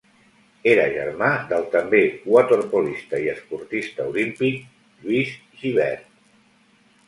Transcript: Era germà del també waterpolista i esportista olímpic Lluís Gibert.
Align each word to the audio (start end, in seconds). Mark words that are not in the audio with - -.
Era 0.69 0.85
germà 0.95 1.27
del 1.51 1.67
també 1.75 1.99
waterpolista 2.37 3.21
i 3.27 3.31
esportista 3.35 4.09
olímpic 4.15 4.59
Lluís 4.73 5.39
Gibert. 5.63 6.13